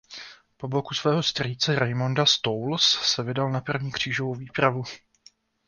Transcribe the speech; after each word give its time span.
Po 0.57 0.67
boku 0.67 0.93
svého 0.93 1.23
strýce 1.23 1.75
Raimonda 1.75 2.25
z 2.25 2.37
Toulouse 2.41 2.97
se 3.01 3.23
vydal 3.23 3.51
na 3.51 3.61
první 3.61 3.91
křížovou 3.91 4.35
výpravu. 4.35 4.83